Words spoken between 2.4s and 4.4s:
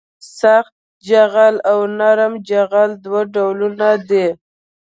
جغل دوه ډولونه دي